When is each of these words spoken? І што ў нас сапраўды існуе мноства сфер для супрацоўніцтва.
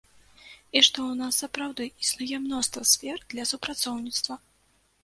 І 0.75 0.81
што 0.87 0.99
ў 1.03 1.19
нас 1.19 1.37
сапраўды 1.43 1.83
існуе 2.07 2.41
мноства 2.47 2.81
сфер 2.95 3.17
для 3.37 3.43
супрацоўніцтва. 3.53 4.45